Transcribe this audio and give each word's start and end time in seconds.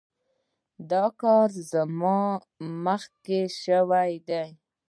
دا 0.91 1.05
کار 1.21 1.49
زما 1.71 2.19
مخکې 2.85 3.41
شوی 3.63 4.13
دی. 4.27 4.47